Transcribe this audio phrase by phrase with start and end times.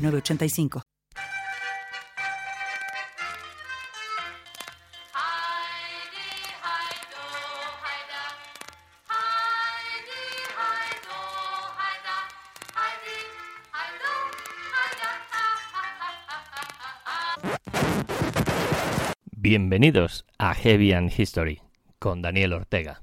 [0.00, 0.82] 985.
[19.42, 21.60] Bienvenidos a Heavy and History
[21.98, 23.02] con Daniel Ortega.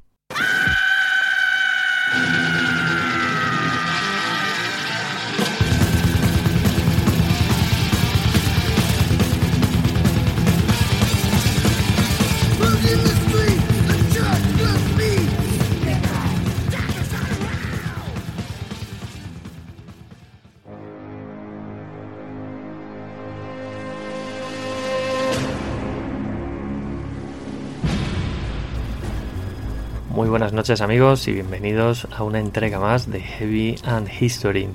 [30.17, 34.67] Muy buenas noches amigos y bienvenidos a una entrega más de Heavy and History.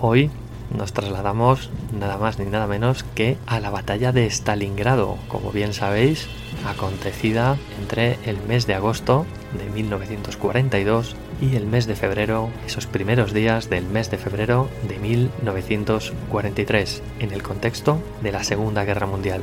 [0.00, 0.30] Hoy
[0.72, 5.74] nos trasladamos nada más ni nada menos que a la batalla de Stalingrado, como bien
[5.74, 6.28] sabéis,
[6.64, 9.26] acontecida entre el mes de agosto
[9.58, 15.00] de 1942 y el mes de febrero, esos primeros días del mes de febrero de
[15.00, 19.42] 1943, en el contexto de la Segunda Guerra Mundial.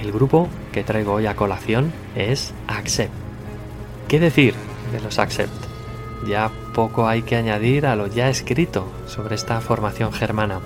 [0.00, 3.27] El grupo que traigo hoy a colación es Accept
[4.08, 4.54] ¿Qué decir
[4.90, 5.52] de los Accept?
[6.26, 10.60] Ya poco hay que añadir a lo ya escrito sobre esta formación germana.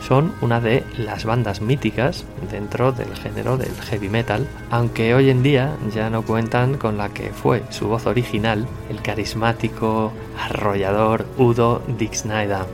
[0.00, 5.42] Son una de las bandas míticas dentro del género del heavy metal, aunque hoy en
[5.42, 11.82] día ya no cuentan con la que fue su voz original, el carismático, arrollador Udo
[11.98, 12.66] Dixnaida.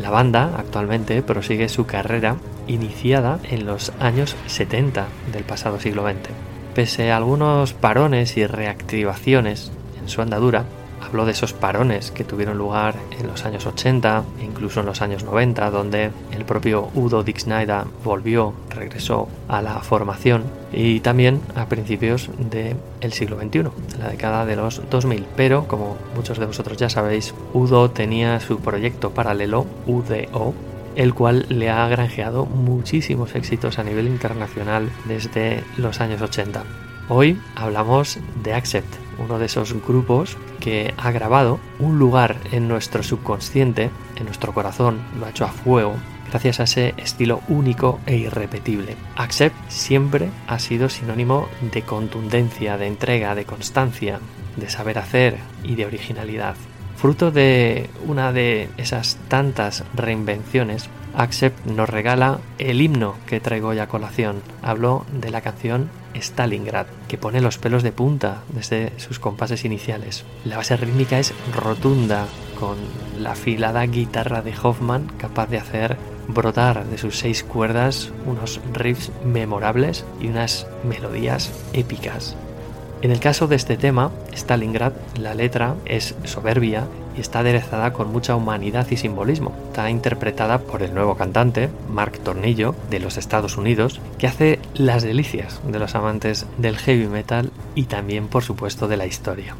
[0.00, 2.36] La banda actualmente prosigue su carrera
[2.68, 6.51] iniciada en los años 70 del pasado siglo XX.
[6.74, 10.64] Pese a algunos parones y reactivaciones en su andadura,
[11.02, 15.02] habló de esos parones que tuvieron lugar en los años 80 e incluso en los
[15.02, 21.66] años 90, donde el propio Udo Dixnaida volvió, regresó a la formación y también a
[21.66, 23.64] principios del siglo XXI,
[23.98, 25.26] la década de los 2000.
[25.36, 30.54] Pero, como muchos de vosotros ya sabéis, Udo tenía su proyecto paralelo, UDO,
[30.96, 36.64] el cual le ha granjeado muchísimos éxitos a nivel internacional desde los años 80.
[37.08, 43.02] Hoy hablamos de Accept, uno de esos grupos que ha grabado un lugar en nuestro
[43.02, 45.94] subconsciente, en nuestro corazón, lo ha hecho a fuego,
[46.30, 48.96] gracias a ese estilo único e irrepetible.
[49.16, 54.20] Accept siempre ha sido sinónimo de contundencia, de entrega, de constancia,
[54.56, 56.56] de saber hacer y de originalidad.
[57.02, 63.80] Fruto de una de esas tantas reinvenciones, Accept nos regala el himno que traigo hoy
[63.80, 64.40] a colación.
[64.62, 70.24] Habló de la canción Stalingrad, que pone los pelos de punta desde sus compases iniciales.
[70.44, 72.28] La base rítmica es rotunda,
[72.60, 72.76] con
[73.18, 75.96] la afilada guitarra de Hoffman capaz de hacer
[76.28, 82.36] brotar de sus seis cuerdas unos riffs memorables y unas melodías épicas.
[83.02, 86.84] En el caso de este tema, Stalingrad, la letra es soberbia
[87.16, 89.52] y está aderezada con mucha humanidad y simbolismo.
[89.66, 95.02] Está interpretada por el nuevo cantante, Mark Tornillo, de los Estados Unidos, que hace las
[95.02, 99.56] delicias de los amantes del heavy metal y también, por supuesto, de la historia.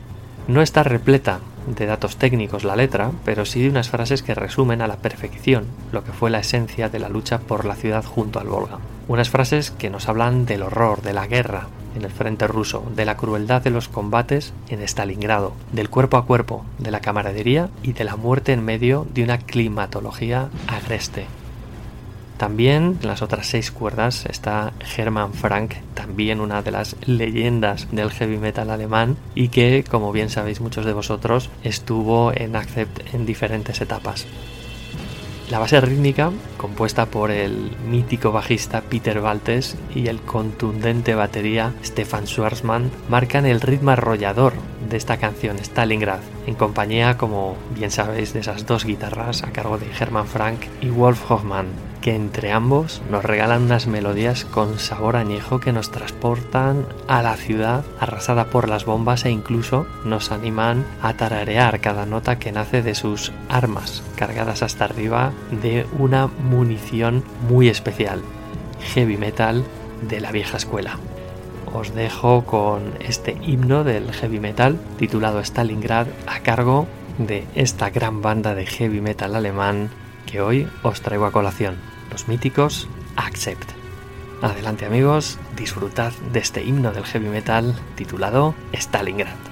[0.47, 4.83] No está repleta de datos técnicos la letra, pero sí de unas frases que resumen
[4.83, 8.39] a la perfección lo que fue la esencia de la lucha por la ciudad junto
[8.39, 8.79] al Volga.
[9.09, 13.05] Unas frases que nos hablan del horror, de la guerra, en el frente ruso, de
[13.05, 17.93] la crueldad de los combates en Stalingrado, del cuerpo a cuerpo, de la camaradería y
[17.93, 21.27] de la muerte en medio de una climatología agreste.
[22.43, 28.11] También en las otras seis cuerdas está Hermann Frank, también una de las leyendas del
[28.11, 33.27] heavy metal alemán y que, como bien sabéis muchos de vosotros, estuvo en Accept en
[33.27, 34.27] diferentes etapas.
[35.53, 42.27] La base rítmica, compuesta por el mítico bajista Peter Baltes y el contundente batería Stefan
[42.27, 44.55] Schwarzman, marcan el ritmo arrollador
[44.89, 49.77] de esta canción Stalingrad, en compañía, como bien sabéis, de esas dos guitarras a cargo
[49.77, 51.92] de Hermann Frank y Wolf Hoffmann.
[52.03, 57.37] Que entre ambos nos regalan unas melodías con sabor añejo que nos transportan a la
[57.37, 62.83] ciudad arrasada por las bombas e incluso nos animan a tararear cada nota que nace
[62.83, 65.33] de sus armas, cargadas hasta arriba
[65.63, 68.21] de una munición muy especial,
[68.95, 69.65] heavy metal
[70.03, 70.99] de la vieja escuela.
[71.73, 76.87] Os dejo con este himno del heavy metal titulado Stalingrad a cargo
[77.19, 79.91] de esta gran banda de heavy metal alemán
[80.27, 81.77] que hoy os traigo a colación
[82.11, 83.71] los míticos Accept.
[84.43, 89.52] Adelante amigos, disfrutad de este himno del heavy metal titulado Stalingrad.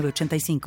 [0.00, 0.60] 85